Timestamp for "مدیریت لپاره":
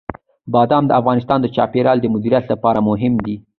2.13-2.79